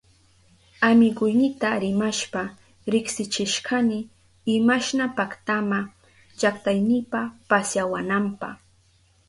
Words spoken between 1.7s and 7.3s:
rimashpa riksichishkani imashna paktama llaktaynipa